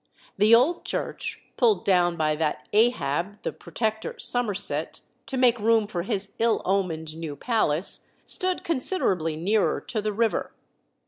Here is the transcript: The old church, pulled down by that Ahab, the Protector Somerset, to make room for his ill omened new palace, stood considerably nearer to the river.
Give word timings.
The 0.35 0.55
old 0.55 0.83
church, 0.83 1.43
pulled 1.57 1.85
down 1.85 2.17
by 2.17 2.35
that 2.37 2.67
Ahab, 2.73 3.39
the 3.43 3.53
Protector 3.53 4.17
Somerset, 4.17 5.01
to 5.27 5.37
make 5.37 5.59
room 5.59 5.85
for 5.85 6.01
his 6.01 6.31
ill 6.39 6.63
omened 6.65 7.15
new 7.15 7.35
palace, 7.35 8.09
stood 8.25 8.63
considerably 8.63 9.35
nearer 9.35 9.79
to 9.79 10.01
the 10.01 10.11
river. 10.11 10.55